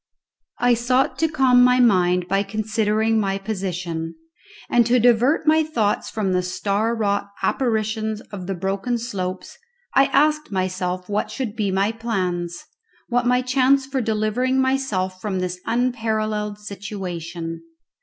[0.57, 4.15] I sought to calm my mind by considering my position,
[4.67, 9.59] and to divert my thoughts from the star wrought apparitions of the broken slopes
[9.93, 12.65] I asked myself what should be my plans,
[13.09, 17.61] what my chance for delivering myself from this unparalleled situation.